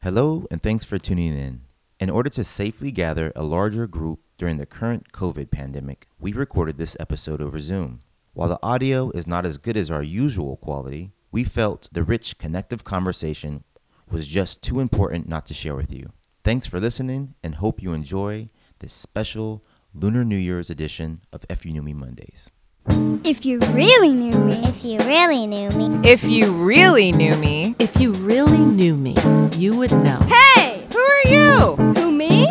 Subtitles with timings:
[0.00, 1.62] Hello, and thanks for tuning in.
[1.98, 6.78] In order to safely gather a larger group during the current COVID pandemic, we recorded
[6.78, 7.98] this episode over Zoom.
[8.32, 12.38] While the audio is not as good as our usual quality, we felt the rich
[12.38, 13.64] connective conversation
[14.08, 16.12] was just too important not to share with you.
[16.44, 21.82] Thanks for listening and hope you enjoy this special Lunar New Year's edition of Knew
[21.82, 22.50] Me Mondays.
[22.90, 27.74] If you really knew me, If you really knew me, If you really knew me,
[27.78, 29.14] If you really knew me,
[29.56, 30.18] you would know.
[30.28, 31.76] hey, who are you?
[32.00, 32.46] who me?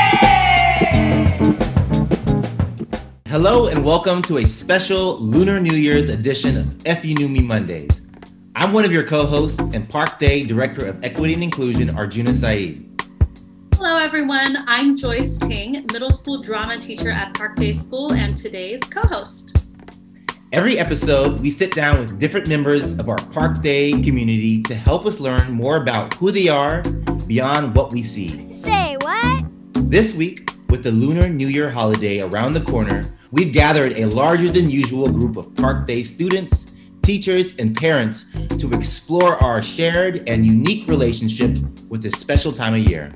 [3.27, 7.41] Hello, and welcome to a special Lunar New Year's edition of If You Knew Me
[7.41, 8.01] Mondays.
[8.55, 12.33] I'm one of your co hosts and Park Day Director of Equity and Inclusion, Arjuna
[12.33, 12.92] Saeed.
[13.85, 14.63] Hello, everyone.
[14.65, 19.65] I'm Joyce Ting, middle school drama teacher at Park Day School, and today's co host.
[20.53, 25.05] Every episode, we sit down with different members of our Park Day community to help
[25.05, 26.81] us learn more about who they are
[27.27, 28.53] beyond what we see.
[28.53, 29.43] Say what?
[29.73, 34.49] This week, with the Lunar New Year holiday around the corner, we've gathered a larger
[34.49, 38.27] than usual group of Park Day students, teachers, and parents
[38.59, 41.57] to explore our shared and unique relationship
[41.89, 43.13] with this special time of year.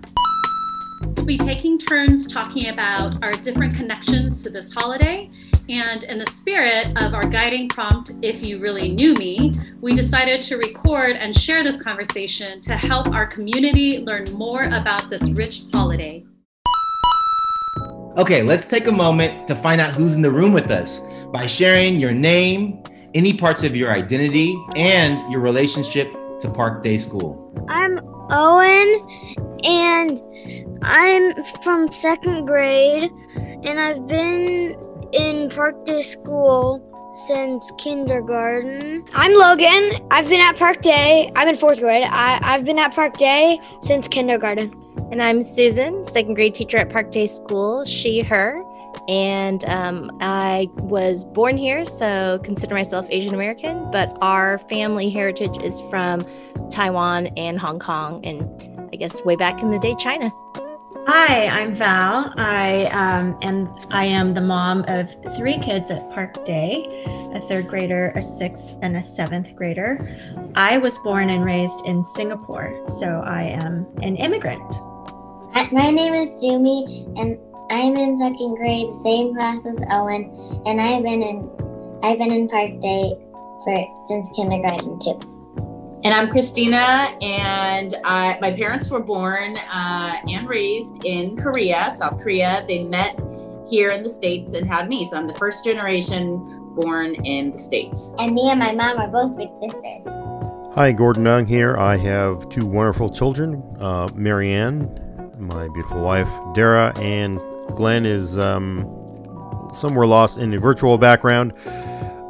[1.02, 5.30] We'll be taking turns talking about our different connections to this holiday.
[5.70, 10.42] And in the spirit of our guiding prompt, If You Really Knew Me, we decided
[10.44, 15.64] to record and share this conversation to help our community learn more about this rich
[15.74, 16.26] holiday.
[18.18, 21.46] Okay, let's take a moment to find out who's in the room with us by
[21.46, 22.82] sharing your name,
[23.14, 27.54] any parts of your identity, and your relationship to Park Day School.
[27.70, 28.00] I'm
[28.30, 30.22] Owen, and
[30.82, 31.34] I'm
[31.64, 34.76] from second grade, and I've been
[35.14, 36.84] in Park Day School
[37.26, 39.06] since kindergarten.
[39.14, 40.06] I'm Logan.
[40.12, 41.32] I've been at Park Day.
[41.36, 42.04] I'm in fourth grade.
[42.10, 44.74] I, I've been at Park Day since kindergarten.
[45.12, 48.62] And I'm Susan, second grade teacher at Park Day School, she, her.
[49.08, 55.58] And um, I was born here, so consider myself Asian American, but our family heritage
[55.64, 56.26] is from
[56.70, 58.44] Taiwan and Hong Kong, and
[58.92, 60.32] I guess way back in the day, China.
[61.08, 62.34] Hi, I'm Val.
[62.36, 66.86] I um, and I am the mom of three kids at Park Day,
[67.34, 70.14] a third grader, a sixth, and a seventh grader.
[70.56, 74.70] I was born and raised in Singapore, so I am an immigrant.
[75.72, 77.40] My name is Jumi, and
[77.70, 80.34] I'm in second grade, same class as Owen,
[80.66, 81.50] and I've been in
[82.04, 83.14] I've been in Park Day
[83.64, 85.20] for since kindergarten too.
[86.04, 92.22] And I'm Christina, and I, my parents were born uh, and raised in Korea, South
[92.22, 92.64] Korea.
[92.68, 93.20] They met
[93.68, 95.04] here in the States and had me.
[95.04, 96.38] So I'm the first generation
[96.76, 98.14] born in the States.
[98.20, 100.06] And me and my mom are both big sisters.
[100.76, 101.76] Hi, Gordon Young here.
[101.76, 105.07] I have two wonderful children, uh, Marianne,
[105.40, 107.40] my beautiful wife, Dara, and
[107.76, 111.54] Glenn is um, somewhere lost in the virtual background.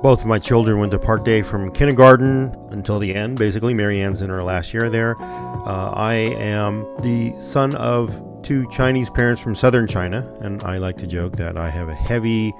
[0.01, 3.39] Both of my children went to Park Day from kindergarten until the end.
[3.39, 5.19] Basically, Marianne's in her last year there.
[5.21, 10.97] Uh, I am the son of two Chinese parents from southern China, and I like
[10.97, 12.53] to joke that I have a heavy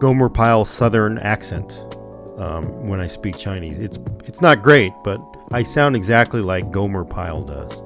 [0.00, 1.84] Gomer Pyle southern accent
[2.38, 3.78] um, when I speak Chinese.
[3.78, 5.20] It's it's not great, but
[5.52, 7.82] I sound exactly like Gomer Pyle does.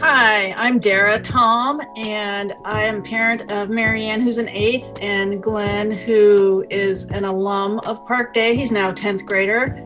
[0.00, 5.90] Hi, I'm Dara Tom, and I am parent of Marianne, who's an eighth, and Glenn,
[5.90, 8.54] who is an alum of Park Day.
[8.54, 9.82] He's now 10th grader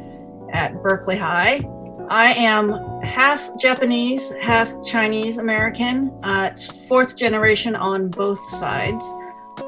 [0.52, 1.60] at Berkeley High.
[2.10, 2.72] I am
[3.02, 6.08] half Japanese, half Chinese American.
[6.24, 9.04] Uh, it's fourth generation on both sides.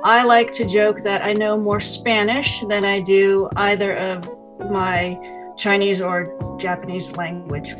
[0.02, 4.28] I like to joke that I know more Spanish than I do either of
[4.70, 5.18] my
[5.56, 7.74] Chinese or Japanese language.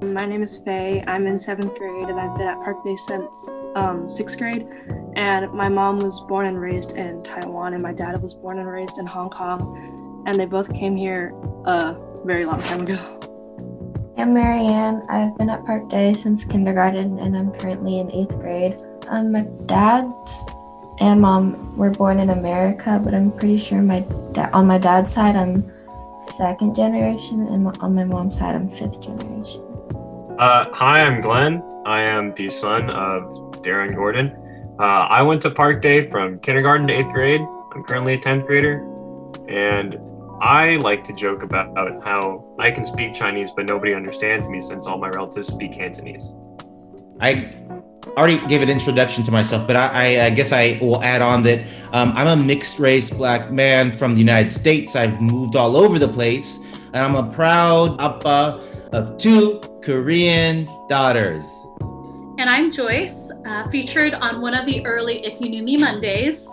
[0.00, 1.02] My name is Faye.
[1.08, 4.64] I'm in seventh grade and I've been at Park Day since um, sixth grade.
[5.16, 8.68] And my mom was born and raised in Taiwan, and my dad was born and
[8.68, 10.22] raised in Hong Kong.
[10.24, 13.18] And they both came here a very long time ago.
[14.16, 15.02] I'm Marianne.
[15.08, 18.76] I've been at Park Day since kindergarten and I'm currently in eighth grade.
[19.08, 20.12] Um, my dad
[21.00, 24.00] and mom were born in America, but I'm pretty sure my
[24.32, 25.72] da- on my dad's side I'm
[26.36, 29.67] second generation, and on my mom's side I'm fifth generation.
[30.38, 31.64] Uh, hi, I'm Glenn.
[31.84, 34.30] I am the son of Dara and Gordon.
[34.78, 37.40] Uh, I went to Park Day from kindergarten to eighth grade.
[37.74, 38.86] I'm currently a 10th grader.
[39.48, 39.98] And
[40.40, 41.74] I like to joke about
[42.04, 46.36] how I can speak Chinese, but nobody understands me since all my relatives speak Cantonese.
[47.20, 47.52] I
[48.16, 51.66] already gave an introduction to myself, but I, I, guess I will add on that
[51.92, 54.94] um, I'm a mixed race black man from the United States.
[54.94, 56.60] I've moved all over the place.
[56.98, 58.60] I'm a proud appa
[58.92, 61.46] of two Korean daughters.
[62.38, 66.48] And I'm Joyce, uh, featured on one of the early If You Knew Me Mondays.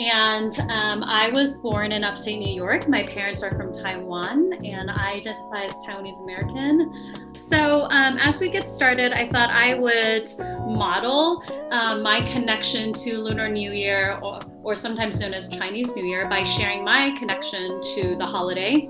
[0.00, 2.88] And um, I was born in upstate New York.
[2.88, 7.34] My parents are from Taiwan, and I identify as Taiwanese American.
[7.34, 10.28] So, um, as we get started, I thought I would
[10.68, 16.04] model um, my connection to Lunar New Year, or, or sometimes known as Chinese New
[16.04, 18.88] Year, by sharing my connection to the holiday.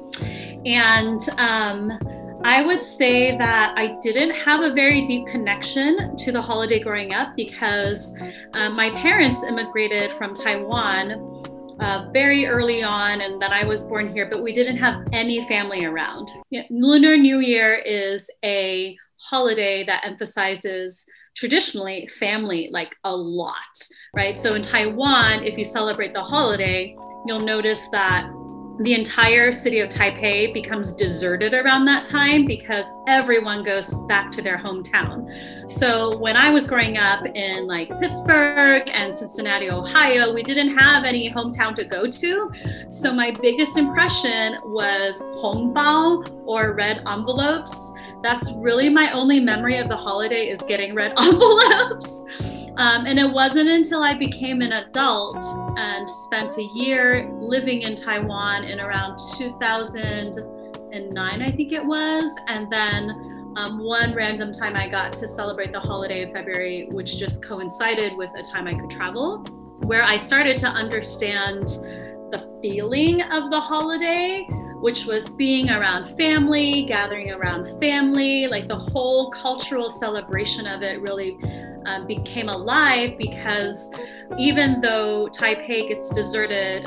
[0.69, 1.99] And um,
[2.45, 7.15] I would say that I didn't have a very deep connection to the holiday growing
[7.15, 8.15] up because
[8.55, 11.43] uh, my parents immigrated from Taiwan
[11.81, 15.47] uh, very early on, and then I was born here, but we didn't have any
[15.49, 16.29] family around.
[16.71, 23.55] Lunar New Year is a holiday that emphasizes traditionally family like a lot,
[24.15, 24.39] right?
[24.39, 26.95] So in Taiwan, if you celebrate the holiday,
[27.27, 28.29] you'll notice that
[28.81, 34.43] the entire city of Taipei becomes deserted around that time because everyone goes back to
[34.43, 35.29] their hometown.
[35.69, 41.05] So when I was growing up in like Pittsburgh and Cincinnati, Ohio, we didn't have
[41.05, 42.51] any hometown to go to.
[42.89, 47.93] So my biggest impression was hongbao or red envelopes.
[48.23, 52.25] That's really my only memory of the holiday is getting red envelopes.
[52.77, 55.43] Um, and it wasn't until I became an adult
[55.77, 62.41] and spent a year living in Taiwan in around 2009, I think it was.
[62.47, 63.11] And then
[63.57, 68.17] um, one random time I got to celebrate the holiday of February, which just coincided
[68.17, 69.39] with a time I could travel,
[69.81, 71.67] where I started to understand
[72.31, 74.47] the feeling of the holiday
[74.81, 81.01] which was being around family, gathering around family, like the whole cultural celebration of it
[81.01, 81.37] really
[81.87, 83.91] um, became alive because
[84.39, 86.87] even though Taipei gets deserted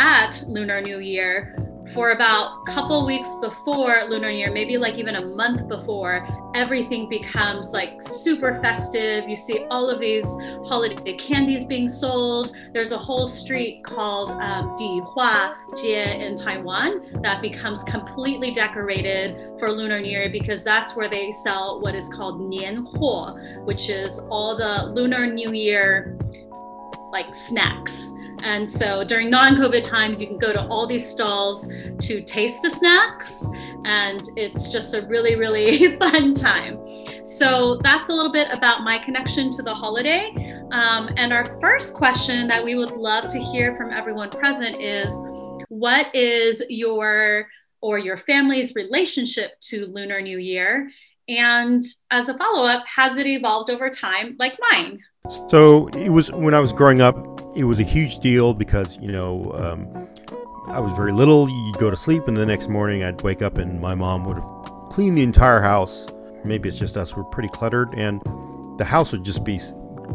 [0.00, 1.54] at Lunar New Year,
[1.94, 6.26] for about a couple weeks before Lunar New Year, maybe like even a month before,
[6.54, 9.28] everything becomes like super festive.
[9.28, 10.24] You see all of these
[10.64, 12.52] holiday candies being sold.
[12.72, 19.36] There's a whole street called um, Di Hua Jie in Taiwan that becomes completely decorated
[19.58, 23.88] for Lunar New Year because that's where they sell what is called Nian Huo, which
[23.88, 26.18] is all the Lunar New Year
[27.12, 31.66] like snacks and so during non COVID times, you can go to all these stalls
[31.66, 33.46] to taste the snacks.
[33.84, 36.78] And it's just a really, really fun time.
[37.24, 40.32] So that's a little bit about my connection to the holiday.
[40.72, 45.12] Um, and our first question that we would love to hear from everyone present is
[45.68, 47.46] what is your
[47.80, 50.90] or your family's relationship to Lunar New Year?
[51.28, 55.00] And as a follow up, has it evolved over time like mine?
[55.48, 59.12] So it was when I was growing up, it was a huge deal because, you
[59.12, 60.08] know, um,
[60.68, 61.48] I was very little.
[61.48, 64.36] You'd go to sleep, and the next morning I'd wake up and my mom would
[64.36, 66.08] have cleaned the entire house.
[66.44, 68.22] Maybe it's just us, we're pretty cluttered, and
[68.78, 69.58] the house would just be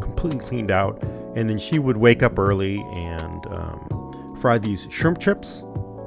[0.01, 1.01] completely cleaned out.
[1.35, 5.65] And then she would wake up early and um, fry these shrimp chips.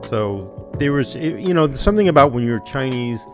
[0.08, 3.26] So there was, you know, something about when you're Chinese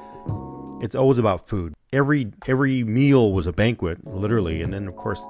[0.85, 1.75] it's always about food.
[1.95, 4.63] Every every meal was a banquet, literally.
[4.63, 5.25] And then of course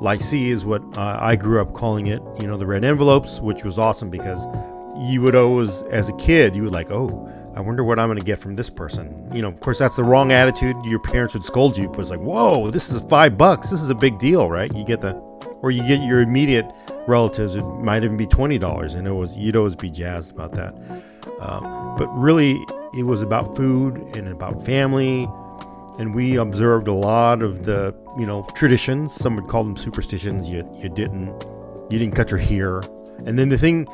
[0.00, 2.20] lai see is what uh, I grew up calling it.
[2.40, 4.46] You know, the red envelopes, which was awesome because
[5.10, 8.18] you would always, as a kid, you would like, oh, I wonder what I'm going
[8.18, 9.28] to get from this person.
[9.32, 10.76] You know, of course, that's the wrong attitude.
[10.84, 13.70] Your parents would scold you, but it's like, whoa, this is five bucks.
[13.70, 14.74] This is a big deal, right?
[14.74, 15.12] You get the,
[15.62, 16.66] or you get your immediate
[17.06, 17.56] relatives.
[17.56, 20.74] It might even be twenty dollars, and it was you'd always be jazzed about that.
[21.40, 22.58] Uh, but really,
[22.96, 25.28] it was about food and about family.
[25.98, 29.14] And we observed a lot of the, you know, traditions.
[29.14, 30.50] Some would call them superstitions.
[30.50, 31.28] You, you didn't,
[31.90, 32.82] you didn't cut your hair.
[33.26, 33.84] And then the thing,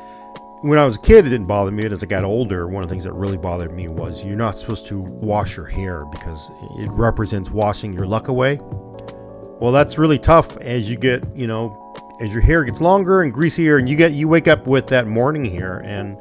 [0.61, 1.83] when I was a kid, it didn't bother me.
[1.83, 4.35] But as I got older, one of the things that really bothered me was you're
[4.35, 8.59] not supposed to wash your hair because it represents washing your luck away.
[9.59, 11.77] Well, that's really tough as you get, you know,
[12.19, 15.07] as your hair gets longer and greasier, and you get you wake up with that
[15.07, 16.17] morning hair, and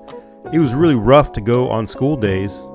[0.52, 2.66] it was really rough to go on school days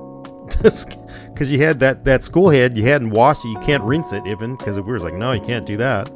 [1.35, 4.25] because you had that that school head you hadn't washed it you can't rinse it
[4.25, 6.09] even because we were like no you can't do that.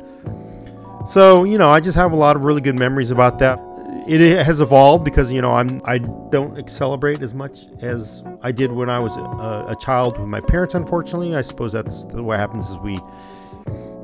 [1.05, 3.59] So you know i just have a lot of really good memories about that.
[4.07, 8.71] It has evolved because you know i'm i don't celebrate as much as i did
[8.71, 9.21] when i was a,
[9.67, 11.35] a child with my parents unfortunately.
[11.35, 12.97] I suppose that's what happens as we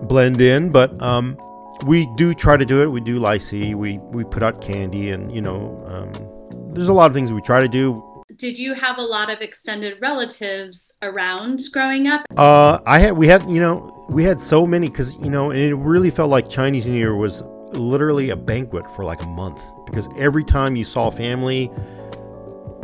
[0.03, 1.37] blend in but um,
[1.85, 2.87] we do try to do it.
[2.87, 6.93] We do lai see we we put out candy and you know um, there's a
[6.93, 8.03] lot of things we try to do
[8.35, 12.25] did you have a lot of extended relatives around growing up?
[12.35, 15.59] Uh, I had, we had, you know, we had so many because, you know, and
[15.59, 19.63] it really felt like Chinese New Year was literally a banquet for like a month
[19.85, 21.71] because every time you saw family,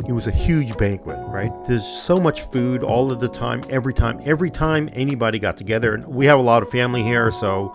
[0.06, 1.52] it was a huge banquet, right?
[1.64, 5.94] There's so much food all of the time, every time, every time anybody got together.
[5.94, 7.74] And we have a lot of family here, so,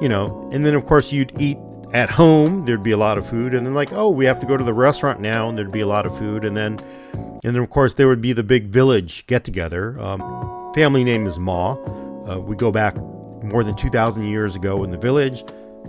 [0.00, 1.58] you know, and then of course you'd eat
[1.92, 3.54] at home, there'd be a lot of food.
[3.54, 5.80] And then, like, oh, we have to go to the restaurant now, and there'd be
[5.80, 6.44] a lot of food.
[6.44, 6.78] And then,
[7.12, 9.98] and then of course, there would be the big village get together.
[10.00, 11.72] Um, family name is Ma.
[12.28, 12.96] Uh, we go back
[13.42, 15.44] more than 2,000 years ago in the village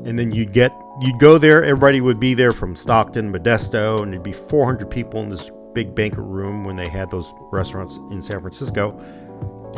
[0.05, 4.13] and then you'd get you'd go there everybody would be there from stockton modesto and
[4.13, 8.21] there'd be 400 people in this big banquet room when they had those restaurants in
[8.21, 8.97] san francisco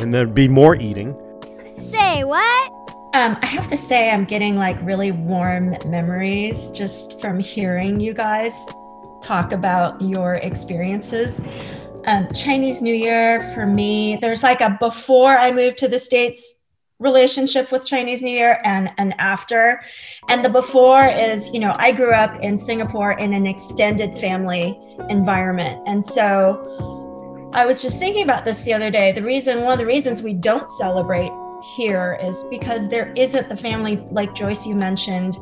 [0.00, 1.16] and there'd be more eating
[1.78, 2.81] Say what?
[3.14, 8.14] Um, I have to say, I'm getting like really warm memories just from hearing you
[8.14, 8.54] guys
[9.22, 11.42] talk about your experiences.
[12.06, 16.54] Um, Chinese New Year for me, there's like a before I moved to the States
[17.00, 19.82] relationship with Chinese New Year and an after.
[20.30, 24.80] And the before is, you know, I grew up in Singapore in an extended family
[25.10, 25.82] environment.
[25.86, 29.12] And so I was just thinking about this the other day.
[29.12, 31.30] The reason, one of the reasons we don't celebrate
[31.62, 35.38] here is because there isn't the family, like Joyce, you mentioned.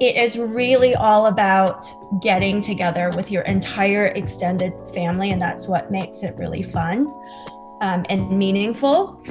[0.00, 1.86] It is really all about
[2.22, 7.06] getting together with your entire extended family, and that's what makes it really fun
[7.80, 9.22] um, and meaningful.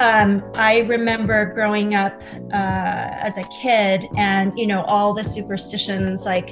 [0.00, 2.20] Um, I remember growing up
[2.52, 6.50] uh, as a kid, and you know all the superstitions like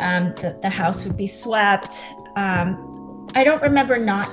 [0.00, 2.04] um, the, the house would be swept.
[2.36, 4.30] Um, I don't remember not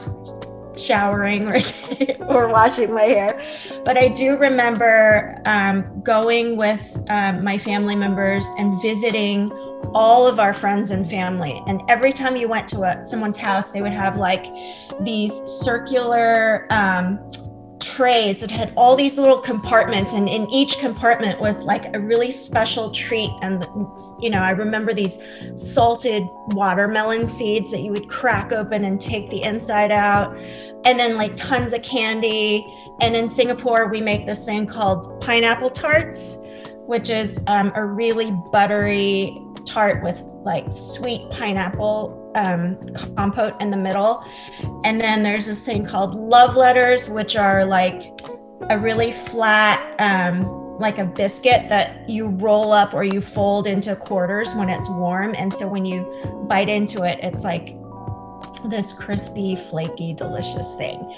[0.78, 1.58] showering or,
[2.28, 3.42] or washing my hair,
[3.86, 9.52] but I do remember um, going with um, my family members and visiting
[9.94, 11.62] all of our friends and family.
[11.68, 14.46] And every time you went to a, someone's house, they would have like
[15.02, 17.20] these circular um,
[17.80, 18.42] trays.
[18.42, 22.92] That had all these little compartments and in each compartment was like a really special
[22.92, 23.32] treat.
[23.42, 23.66] And
[24.20, 25.20] you know i remember these
[25.56, 30.38] salted watermelon seeds that you would crack open and take the inside out
[30.86, 32.66] and then like tons of candy.
[33.02, 36.40] And in singapore we make this thing called pineapple tarts
[36.86, 42.78] which is um, a really buttery tart with like sweet pineapple um,
[43.16, 44.24] compote in the middle.
[44.84, 48.20] And then there's this thing called love letters, which are like
[48.70, 50.46] a really flat, um,
[50.80, 55.36] like a biscuit that you roll up or you fold into quarters when it's warm.
[55.38, 56.04] And so when you
[56.48, 57.76] bite into it, it's like
[58.66, 61.16] this crispy, flaky, delicious thing.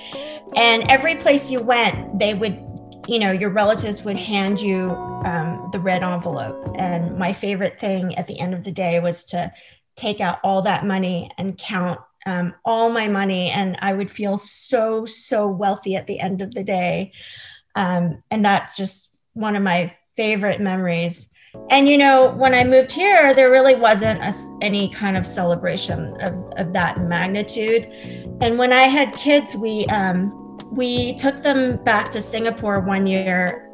[0.55, 2.61] And every place you went, they would
[3.07, 4.89] you know, your relatives would hand you
[5.25, 6.75] um, the red envelope.
[6.75, 9.51] And my favorite thing at the end of the day was to
[9.95, 13.51] take out all that money and count um, all my money.
[13.51, 17.11] And I would feel so, so wealthy at the end of the day.
[17.75, 21.29] Um, and that's just one of my favorite memories.
[21.69, 26.19] And, you know, when I moved here, there really wasn't a, any kind of celebration
[26.21, 27.83] of, of that magnitude.
[28.41, 33.64] And when I had kids, we, um, we took them back to Singapore one year,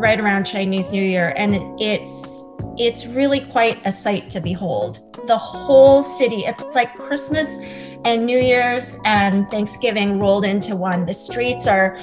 [0.00, 2.44] right around Chinese New Year, and it's
[2.78, 5.00] it's really quite a sight to behold.
[5.26, 7.58] The whole city, it's like Christmas
[8.04, 11.04] and New Year's and Thanksgiving rolled into one.
[11.04, 11.98] The streets are,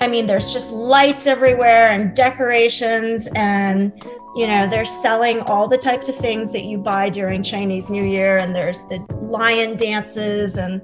[0.00, 3.92] I mean, there's just lights everywhere and decorations, and
[4.34, 8.04] you know, they're selling all the types of things that you buy during Chinese New
[8.04, 10.80] Year, and there's the lion dances and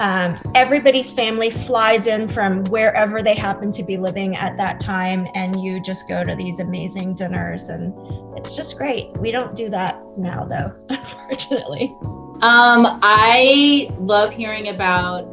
[0.00, 5.26] um, everybody's family flies in from wherever they happen to be living at that time,
[5.34, 7.94] and you just go to these amazing dinners, and
[8.36, 9.10] it's just great.
[9.18, 11.94] We don't do that now, though, unfortunately.
[12.42, 15.28] Um, I love hearing about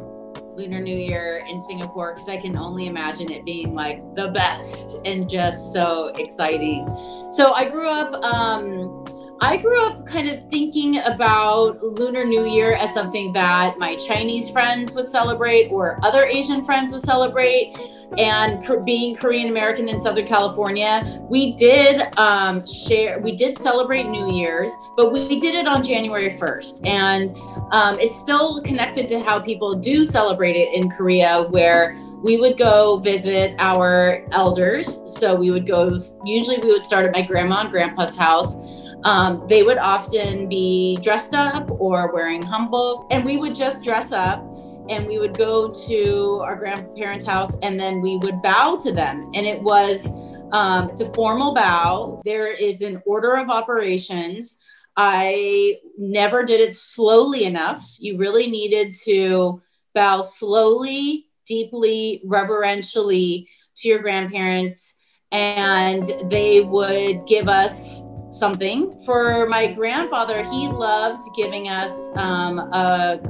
[0.56, 5.00] Lunar New Year in Singapore because I can only imagine it being like the best
[5.04, 6.86] and just so exciting.
[7.30, 8.14] So I grew up.
[8.22, 9.01] Um,
[9.42, 14.48] I grew up kind of thinking about Lunar New Year as something that my Chinese
[14.48, 17.76] friends would celebrate or other Asian friends would celebrate.
[18.18, 24.30] And being Korean American in Southern California, we did um, share, we did celebrate New
[24.30, 26.86] Year's, but we did it on January 1st.
[26.86, 27.36] And
[27.72, 32.56] um, it's still connected to how people do celebrate it in Korea, where we would
[32.56, 35.02] go visit our elders.
[35.04, 38.71] So we would go, usually we would start at my grandma and grandpa's house
[39.04, 44.12] um, they would often be dressed up or wearing hanbok, and we would just dress
[44.12, 44.44] up
[44.88, 49.30] and we would go to our grandparents' house and then we would bow to them.
[49.34, 50.08] And it was
[50.52, 52.20] um, it's a formal bow.
[52.24, 54.60] There is an order of operations.
[54.96, 57.96] I never did it slowly enough.
[57.98, 59.62] You really needed to
[59.94, 64.98] bow slowly, deeply, reverentially to your grandparents,
[65.30, 68.98] and they would give us something.
[69.04, 73.20] For my grandfather, he loved giving us um, a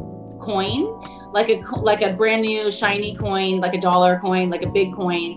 [0.41, 4.71] coin, like a like a brand new shiny coin, like a dollar coin, like a
[4.71, 5.37] big coin.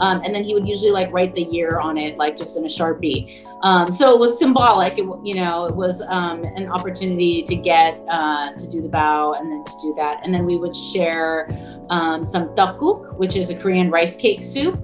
[0.00, 2.64] Um, and then he would usually like write the year on it, like just in
[2.64, 3.46] a sharpie.
[3.62, 4.98] Um, so it was symbolic.
[4.98, 9.34] It, you know, it was um, an opportunity to get uh, to do the bow
[9.34, 10.20] and then to do that.
[10.24, 11.48] And then we would share
[11.88, 14.74] um, some tteokguk, which is a Korean rice cake soup.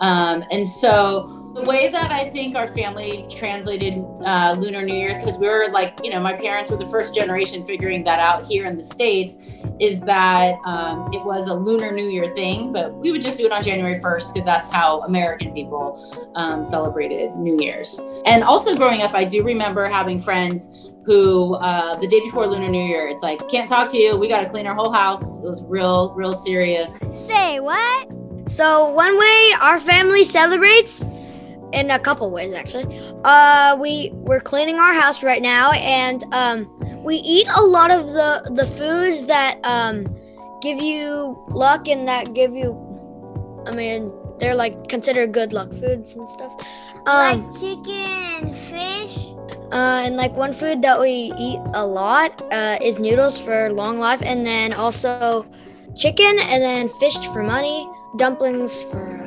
[0.00, 5.16] Um, and so the way that I think our family translated uh, Lunar New Year,
[5.18, 8.46] because we were like, you know, my parents were the first generation figuring that out
[8.46, 9.38] here in the States,
[9.80, 13.46] is that um, it was a Lunar New Year thing, but we would just do
[13.46, 18.00] it on January 1st because that's how American people um, celebrated New Year's.
[18.24, 22.68] And also growing up, I do remember having friends who uh, the day before Lunar
[22.68, 24.16] New Year, it's like, can't talk to you.
[24.16, 25.42] We got to clean our whole house.
[25.42, 26.98] It was real, real serious.
[27.26, 28.12] Say what?
[28.48, 31.04] So one way our family celebrates,
[31.72, 32.86] in a couple ways actually,
[33.24, 36.68] uh, we we're cleaning our house right now, and um,
[37.02, 40.06] we eat a lot of the the foods that um,
[40.60, 42.74] give you luck and that give you,
[43.66, 46.52] I mean, they're like considered good luck foods and stuff.
[47.06, 47.92] Um, like chicken
[48.42, 49.26] and fish?
[49.70, 53.98] Uh, and like one food that we eat a lot uh, is noodles for long
[53.98, 55.46] life, and then also
[55.94, 59.17] chicken, and then fish for money, dumplings for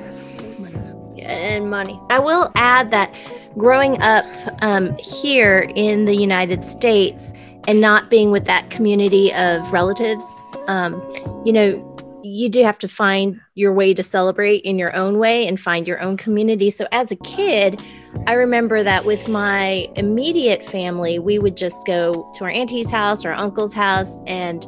[1.22, 2.00] and money.
[2.10, 3.14] I will add that
[3.58, 4.26] growing up
[4.62, 7.34] um, here in the United States
[7.68, 10.26] and not being with that community of relatives,
[10.68, 11.02] um,
[11.46, 11.88] you know,
[12.24, 15.88] you do have to find your way to celebrate in your own way and find
[15.88, 16.70] your own community.
[16.70, 17.84] So as a kid,
[18.28, 23.26] I remember that with my immediate family, we would just go to our auntie's house
[23.26, 24.22] or uncle's house.
[24.28, 24.66] And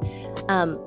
[0.50, 0.80] um,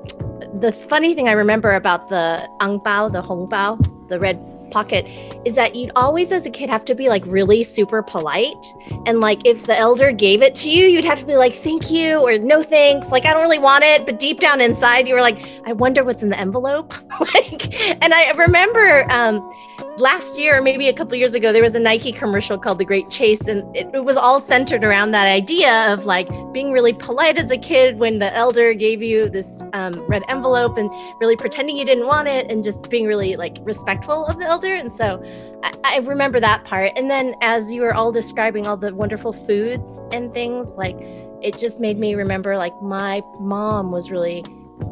[0.61, 4.39] the funny thing I remember about the ang bao, the hong bao, the red
[4.71, 5.07] pocket
[5.45, 8.67] is that you'd always as a kid have to be like really super polite.
[9.07, 11.91] And like if the elder gave it to you you'd have to be like thank
[11.91, 13.11] you or no thanks.
[13.11, 14.07] Like i don't really want it.
[14.07, 16.95] But deep down inside you were like i wonder what's in the envelope.
[17.19, 19.51] Like and i remember um
[19.99, 22.85] last year or maybe a couple years ago there was a nike commercial called the
[22.85, 26.93] great chase and it, it, was all centered around that idea of like being really
[26.93, 31.37] polite as a kid when the elder gave you this um, red envelope and really
[31.37, 34.93] pretending you didn't want it and just being really like respectful of the elder and
[34.93, 35.23] so
[35.63, 36.93] I, I remember that part.
[36.97, 40.97] And then as you were all describing all the wonderful foods and things like
[41.43, 44.45] it just made me remember like my mom was really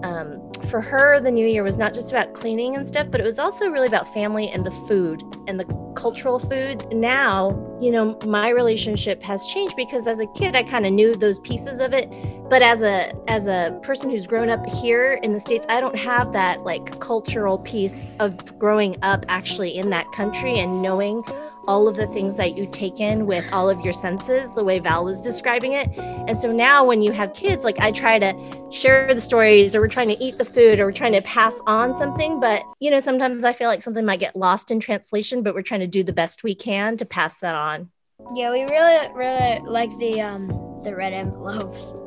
[0.02, 3.24] um, for her, the new year was not just about cleaning and stuff, but it
[3.24, 6.86] was also really about family and the food and the cultural food.
[6.92, 11.14] Now, you know, my relationship has changed because as a kid, I kind of knew
[11.14, 12.10] those pieces of it.
[12.48, 15.96] But as a as a person who's grown up here in the states, I don't
[15.96, 21.24] have that like cultural piece of growing up actually in that country and knowing
[21.66, 24.78] all of the things that you take in with all of your senses, the way
[24.78, 25.88] Val was describing it.
[25.96, 28.34] And so now when you have kids, like I try to
[28.70, 31.54] share the stories or we're trying to eat the food or we're trying to pass
[31.66, 32.40] on something.
[32.40, 35.62] But, you know, sometimes I feel like something might get lost in translation, but we're
[35.62, 37.90] trying to do the best we can to pass that on.
[38.34, 40.48] Yeah, we really, really like the um
[40.82, 41.94] the red envelopes.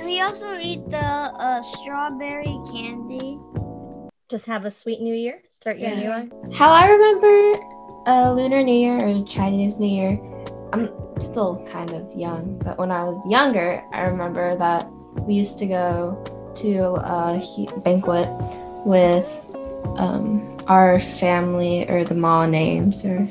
[0.00, 3.38] We also eat the uh, strawberry candy.
[4.30, 5.42] Just have a sweet new year.
[5.50, 6.00] Start your yeah.
[6.00, 6.52] new one.
[6.52, 7.60] How I remember
[8.06, 10.20] uh, Lunar New Year or Chinese New Year,
[10.72, 10.90] I'm
[11.22, 14.90] still kind of young, but when I was younger, I remember that
[15.26, 16.22] we used to go
[16.56, 17.42] to a
[17.84, 18.28] banquet
[18.86, 19.28] with
[19.96, 23.28] um, our family or the Ma names, or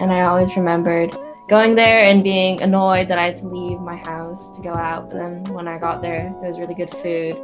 [0.00, 1.16] and I always remembered
[1.48, 5.10] going there and being annoyed that I had to leave my house to go out.
[5.10, 7.36] But then when I got there, there was really good food.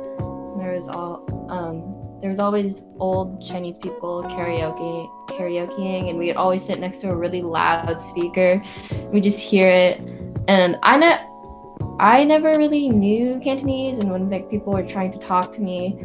[0.59, 6.65] There was all um, there was always old Chinese people karaoke karaokeing and we'd always
[6.65, 8.65] sit next to a really loud speaker.
[9.13, 10.01] We just hear it.
[10.49, 15.19] And I ne- I never really knew Cantonese and when like people were trying to
[15.19, 16.03] talk to me,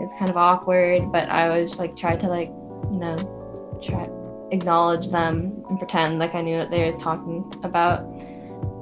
[0.00, 2.48] it's kind of awkward, but I always like try to like,
[2.90, 4.10] you know, try
[4.50, 8.00] acknowledge them and pretend like I knew what they were talking about.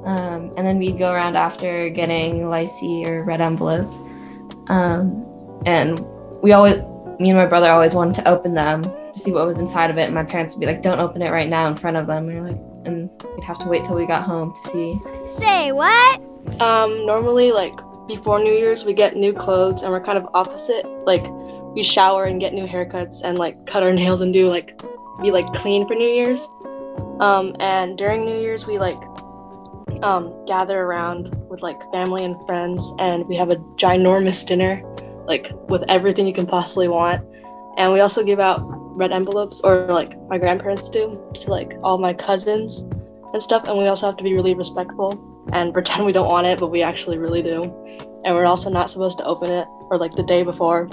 [0.06, 4.00] Um, and then we'd go around after getting lai see or red envelopes.
[4.68, 5.26] Um,
[5.66, 6.02] and
[6.42, 6.76] we always,
[7.18, 9.98] me and my brother always wanted to open them to see what was inside of
[9.98, 10.04] it.
[10.04, 12.28] And my parents would be like, don't open it right now in front of them.
[12.28, 14.98] And we're like, and we'd have to wait till we got home to see.
[15.38, 16.20] Say what?
[16.60, 20.86] Um, normally, like before New Year's, we get new clothes and we're kind of opposite.
[21.04, 21.24] Like,
[21.74, 24.80] we shower and get new haircuts and like cut our nails and do like
[25.20, 26.48] be like clean for New Year's.
[27.20, 28.96] Um, and during New Year's, we like
[30.02, 34.82] um, gather around with like family and friends and we have a ginormous dinner
[35.26, 37.24] like with everything you can possibly want.
[37.76, 38.60] And we also give out
[38.96, 42.82] red envelopes, or like my grandparents do, to like all my cousins.
[43.32, 43.68] and stuff.
[43.68, 46.68] And we also have to be really respectful and pretend we don't want it, but
[46.68, 47.64] we actually really do.
[48.24, 50.88] And we're also not supposed to open it or like the day before.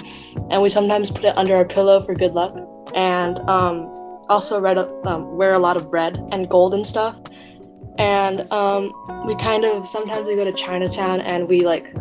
[0.50, 2.56] And we sometimes put it under our pillow for good luck.
[2.94, 3.94] And um,
[4.28, 7.20] also red, um, wear a lot of red and gold and stuff.
[7.98, 8.92] And um,
[9.26, 11.92] we kind of sometimes we go to Chinatown and we like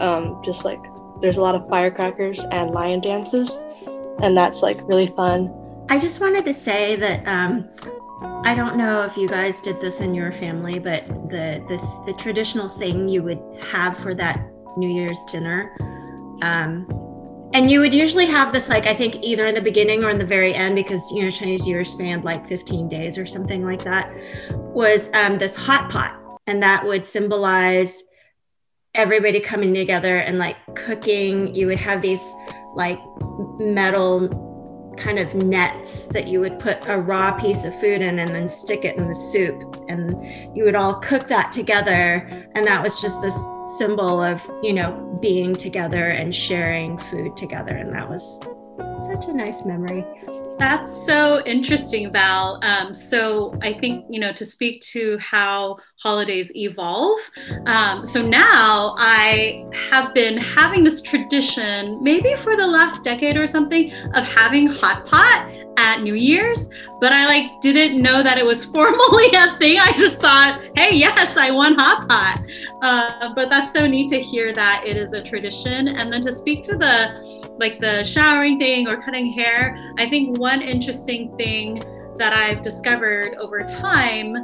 [0.00, 0.80] um, just like
[1.22, 3.58] there's a lot of firecrackers and lion dances,
[4.20, 5.54] and that's like really fun.
[5.88, 7.68] I just wanted to say that um,
[8.44, 12.12] I don't know if you guys did this in your family, but the the, the
[12.18, 14.44] traditional thing you would have for that
[14.76, 15.74] New Year's dinner.
[16.42, 16.86] Um,
[17.54, 20.18] and you would usually have this like i think either in the beginning or in
[20.18, 23.82] the very end because you know chinese year spanned like 15 days or something like
[23.84, 24.10] that
[24.50, 28.02] was um, this hot pot and that would symbolize
[28.94, 31.54] everybody coming together and like cooking.
[31.54, 32.34] You would have these
[32.74, 33.00] like
[33.58, 34.28] metal
[34.98, 38.48] kind of nets that you would put a raw piece of food in and then
[38.48, 39.82] stick it in the soup.
[39.88, 42.46] And you would all cook that together.
[42.54, 43.38] And that was just this
[43.78, 47.74] symbol of you know being together and sharing food together.
[47.74, 48.40] And that was
[49.00, 50.04] such a nice memory
[50.58, 56.54] that's so interesting val um, so i think you know to speak to how holidays
[56.54, 57.18] evolve
[57.66, 63.46] um, so now i have been having this tradition maybe for the last decade or
[63.46, 66.68] something of having hot pot at New Year's,
[67.00, 69.78] but I like didn't know that it was formally a thing.
[69.78, 72.44] I just thought, hey, yes, I won hot pot.
[72.82, 76.32] Uh, but that's so neat to hear that it is a tradition, and then to
[76.32, 79.94] speak to the like the showering thing or cutting hair.
[79.98, 81.82] I think one interesting thing
[82.18, 84.36] that I've discovered over time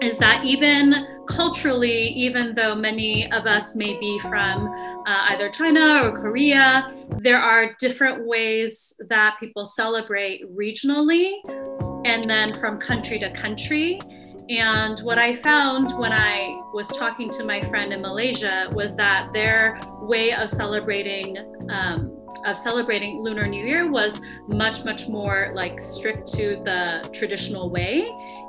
[0.00, 4.68] is that even culturally, even though many of us may be from
[5.06, 11.40] uh, either China or Korea, there are different ways that people celebrate regionally
[12.04, 13.98] and then from country to country.
[14.48, 19.32] And what I found when I was talking to my friend in Malaysia was that
[19.32, 21.38] their way of celebrating
[21.70, 27.70] um, of celebrating Lunar New Year was much much more like strict to the traditional
[27.70, 28.08] way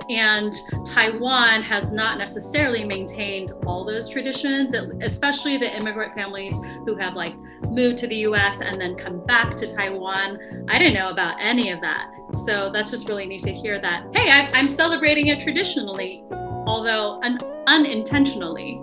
[0.10, 0.54] and
[0.86, 7.36] Taiwan has not necessarily maintained all those traditions, especially the immigrant families who have like
[7.70, 10.66] moved to the US and then come back to Taiwan.
[10.70, 12.10] I didn't know about any of that.
[12.46, 17.22] So that's just really neat to hear that, hey, I, am celebrating it traditionally, although
[17.22, 18.82] un- unintentionally.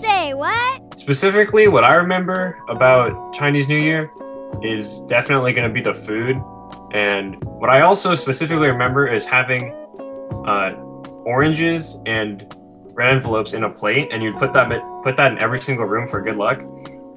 [0.00, 0.98] Say what?
[0.98, 4.10] Specifically, what I remember about Chinese New Year
[4.62, 6.42] is definitely going to be the food.
[6.92, 9.72] And what I also specifically remember is having
[10.46, 10.72] uh,
[11.24, 12.54] oranges and
[12.94, 14.68] red envelopes in a plate, and you'd put that
[15.02, 16.62] put that in every single room for good luck.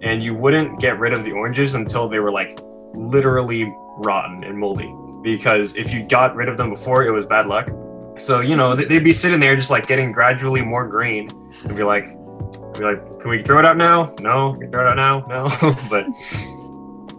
[0.01, 2.59] And you wouldn't get rid of the oranges until they were like
[2.93, 4.93] literally rotten and moldy.
[5.23, 7.69] Because if you got rid of them before, it was bad luck.
[8.17, 11.29] So you know they'd be sitting there just like getting gradually more green,
[11.63, 12.05] and be like,
[12.77, 14.13] be like, can we throw it out now?
[14.21, 15.47] No, can we throw it out now?
[15.61, 16.05] No, but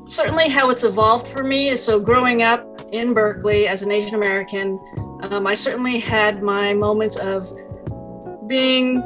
[0.06, 4.14] certainly how it's evolved for me is so growing up in Berkeley as an Asian
[4.14, 4.80] American,
[5.22, 7.52] um, I certainly had my moments of
[8.46, 9.02] being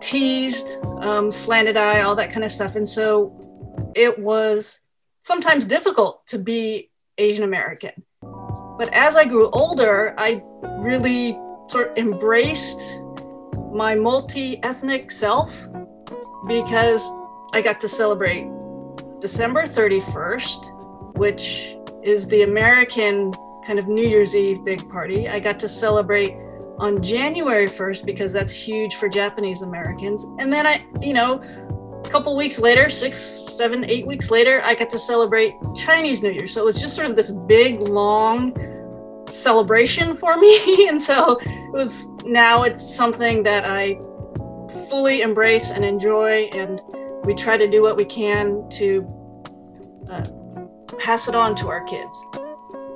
[0.00, 2.76] teased, um, slanted eye, all that kind of stuff.
[2.76, 4.80] And so it was
[5.22, 7.92] sometimes difficult to be Asian American.
[8.78, 10.42] But as I grew older, I
[10.78, 12.98] really sort of embraced
[13.72, 15.66] my multi ethnic self
[16.46, 17.04] because
[17.52, 18.46] I got to celebrate
[19.24, 23.32] December 31st, which is the American
[23.66, 25.30] kind of New Year's Eve big party.
[25.30, 26.36] I got to celebrate
[26.76, 30.26] on January 1st because that's huge for Japanese Americans.
[30.38, 31.40] And then I, you know,
[32.04, 33.16] a couple weeks later, six,
[33.48, 36.46] seven, eight weeks later, I got to celebrate Chinese New Year.
[36.46, 38.52] So it was just sort of this big, long
[39.30, 40.86] celebration for me.
[40.86, 43.98] and so it was now it's something that I
[44.90, 46.50] fully embrace and enjoy.
[46.52, 46.82] And
[47.24, 49.06] we try to do what we can to
[50.10, 50.24] uh,
[50.98, 52.24] pass it on to our kids.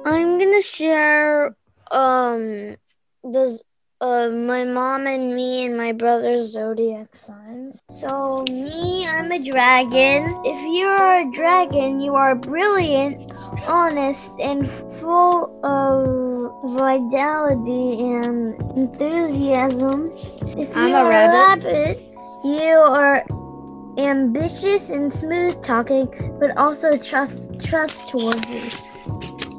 [0.05, 1.57] I'm gonna share
[1.91, 2.77] um
[3.25, 3.61] the
[4.01, 7.81] uh, my mom and me and my brother's zodiac signs.
[7.91, 10.41] So, me, I'm a dragon.
[10.45, 13.33] If you are a dragon, you are brilliant,
[13.67, 20.13] honest, and full of vitality and enthusiasm.
[20.57, 21.67] If I'm you a are rabbit.
[21.67, 22.01] a rabbit,
[22.45, 23.25] you are
[23.99, 26.07] ambitious and smooth talking,
[26.39, 28.71] but also trust trustworthy.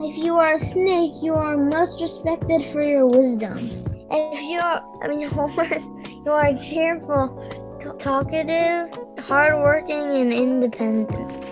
[0.01, 3.57] If you are a snake, you are most respected for your wisdom.
[4.09, 5.85] If you are, I mean, horse,
[6.25, 7.27] you are cheerful,
[7.99, 11.45] talkative, hardworking, and independent.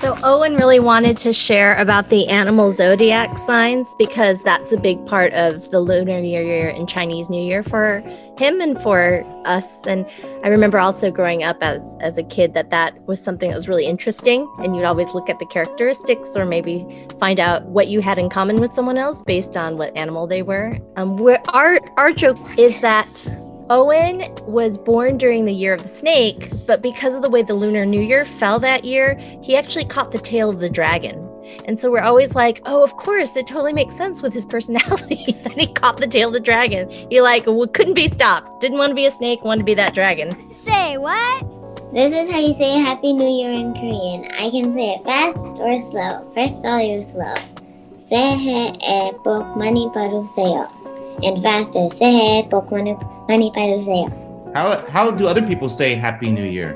[0.00, 5.04] So Owen really wanted to share about the animal zodiac signs because that's a big
[5.06, 8.02] part of the Lunar New Year and Chinese New Year for
[8.38, 9.86] him and for us.
[9.86, 10.06] And
[10.42, 13.68] I remember also growing up as as a kid that that was something that was
[13.68, 16.86] really interesting, and you'd always look at the characteristics or maybe
[17.18, 20.42] find out what you had in common with someone else based on what animal they
[20.42, 20.78] were.
[20.96, 23.26] Um, where our our joke is that
[23.70, 27.54] Owen was born during the year of the snake, but because of the way the
[27.54, 31.23] Lunar New Year fell that year, he actually caught the tail of the dragon.
[31.65, 35.35] And so we're always like, oh, of course, it totally makes sense with his personality
[35.43, 36.89] that he caught the tail of the dragon.
[37.09, 38.61] He like well, couldn't be stopped.
[38.61, 40.31] Didn't want to be a snake, wanted to be that dragon.
[40.51, 41.45] Say what?
[41.91, 44.25] This is how you say Happy New Year in Korean.
[44.37, 46.31] I can say it fast or slow.
[46.35, 47.33] First, I'll use slow.
[47.97, 50.67] 새해 복 많이 받으세요.
[51.23, 52.95] And fast is 새해 복 많이
[53.27, 54.07] 많이 받으세요.
[54.55, 56.75] How, how do other people say Happy New Year?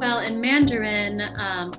[0.00, 1.72] Well, in Mandarin, um,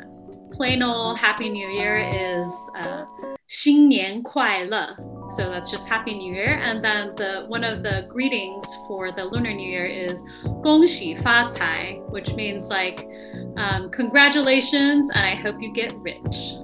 [0.51, 2.47] plain old Happy New Year is
[2.83, 3.05] uh,
[3.47, 4.95] 新年快乐.
[5.29, 6.59] So that's just Happy New Year.
[6.61, 10.23] And then the one of the greetings for the Lunar New Year is
[10.61, 13.07] 恭喜发财, which means like
[13.55, 16.55] um, congratulations and I hope you get rich.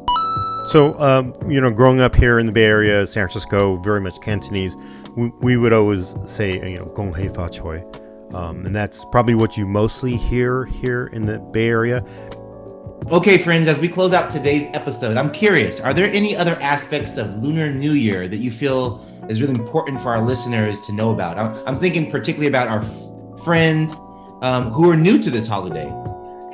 [0.65, 4.19] So, um, you know, growing up here in the Bay Area, San Francisco, very much
[4.21, 4.77] Cantonese,
[5.17, 7.83] we, we would always say, you know, Gong Hei Fa Choi.
[8.33, 12.03] Um, and that's probably what you mostly hear here in the Bay Area.
[13.06, 17.16] Okay, friends, as we close out today's episode, I'm curious are there any other aspects
[17.16, 21.10] of Lunar New Year that you feel is really important for our listeners to know
[21.10, 21.38] about?
[21.38, 23.94] I'm, I'm thinking particularly about our f- friends
[24.42, 25.86] um, who are new to this holiday.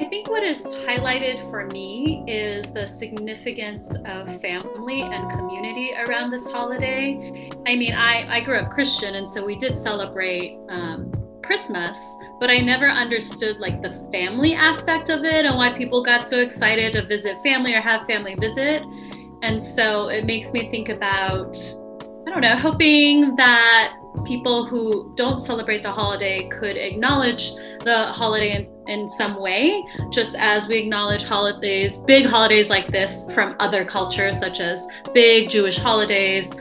[0.01, 6.31] I think what is highlighted for me is the significance of family and community around
[6.31, 7.51] this holiday.
[7.67, 11.13] I mean, I, I grew up Christian, and so we did celebrate um,
[11.45, 16.27] Christmas, but I never understood like the family aspect of it and why people got
[16.27, 18.83] so excited to visit family or have family visit.
[19.43, 21.57] And so it makes me think about,
[22.27, 28.55] I don't know, hoping that people who don't celebrate the holiday could acknowledge the holiday
[28.55, 33.85] in, in some way, just as we acknowledge holidays, big holidays like this from other
[33.85, 36.55] cultures, such as big Jewish holidays.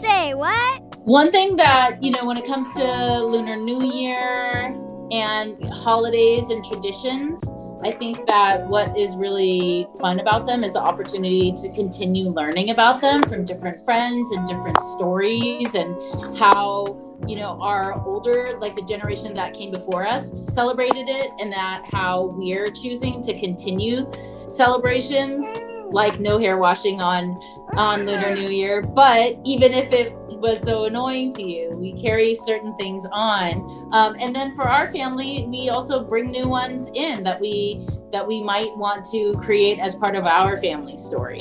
[0.00, 0.87] Say what?
[1.08, 2.84] One thing that, you know, when it comes to
[3.24, 4.76] Lunar New Year
[5.10, 7.42] and holidays and traditions,
[7.82, 12.68] I think that what is really fun about them is the opportunity to continue learning
[12.68, 15.96] about them from different friends and different stories and
[16.36, 16.84] how
[17.26, 21.88] you know our older like the generation that came before us celebrated it and that
[21.90, 24.06] how we're choosing to continue
[24.46, 25.42] celebrations
[25.90, 27.30] like no hair washing on
[27.76, 32.34] on lunar new year but even if it was so annoying to you we carry
[32.34, 33.88] certain things on.
[33.92, 38.26] Um, and then for our family we also bring new ones in that we that
[38.26, 41.40] we might want to create as part of our family story.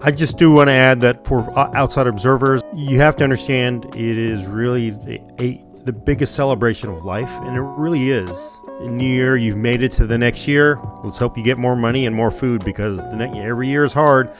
[0.00, 4.16] I just do want to add that for outside observers, you have to understand it
[4.16, 8.60] is really the, a, the biggest celebration of life, and it really is.
[8.80, 10.80] New Year, you've made it to the next year.
[11.02, 13.92] Let's hope you get more money and more food because the next, every year is
[13.92, 14.30] hard.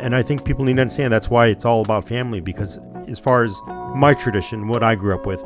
[0.00, 2.40] And I think people need to understand that's why it's all about family.
[2.40, 3.60] Because as far as
[3.94, 5.44] my tradition, what I grew up with,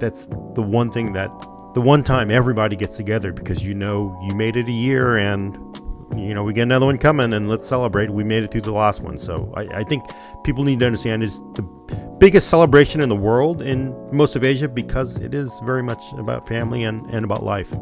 [0.00, 1.28] that's the one thing that
[1.74, 5.56] the one time everybody gets together because you know you made it a year and
[6.16, 8.10] you know, we get another one coming and let's celebrate.
[8.10, 9.18] We made it through the last one.
[9.18, 10.04] So I, I, think
[10.44, 11.62] people need to understand it's the
[12.18, 16.48] biggest celebration in the world in most of Asia because it is very much about
[16.48, 17.72] family and, and about life.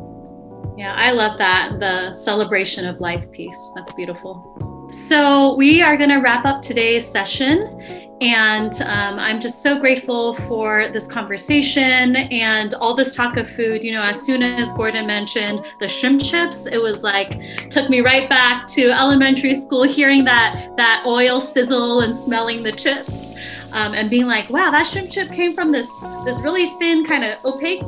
[0.76, 1.78] Yeah, I love that.
[1.78, 3.70] The celebration of life piece.
[3.76, 4.88] That's beautiful.
[4.90, 8.04] So we are going to wrap up today's session.
[8.20, 13.82] And um, I'm just so grateful for this conversation and all this talk of food.
[13.82, 18.00] You know, as soon as Gordon mentioned the shrimp chips, it was like took me
[18.00, 23.34] right back to elementary school, hearing that that oil sizzle and smelling the chips,
[23.74, 25.88] um, and being like, "Wow, that shrimp chip came from this
[26.24, 27.82] this really thin, kind of opaque,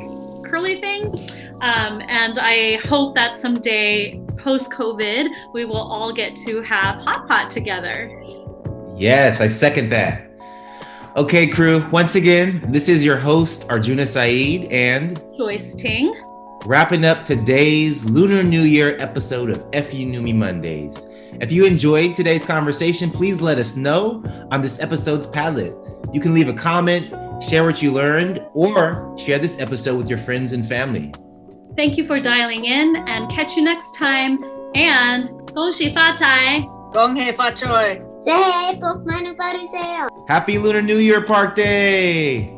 [0.45, 1.29] curly thing."
[1.61, 7.27] Um, and I hope that someday, post COVID, we will all get to have hot
[7.27, 8.11] pot together.
[8.95, 10.23] Yes, I second that.
[11.15, 16.13] Okay, crew, once again, this is your host, Arjuna Saeed, and Joyce Ting.
[16.65, 21.09] Wrapping up today's Lunar New Year episode of If You Knew Me Mondays.
[21.39, 25.75] If you enjoyed today's conversation, please let us know on this episode's Padlet.
[26.13, 27.13] You can leave a comment,
[27.43, 31.11] share what you learned, or share this episode with your friends and family.
[31.75, 34.43] Thank you for dialing in and catch you next time.
[34.73, 36.67] And Gong Xi Fa Cai.
[36.93, 38.01] Gong He Fa Choi.
[38.19, 42.56] Say hey, Pokemon Happy Lunar New Year, Park Day.